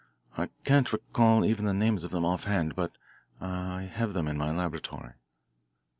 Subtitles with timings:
[0.35, 2.97] I can't recall even the names of them offhand, but
[3.39, 5.13] I have them in my laboratory."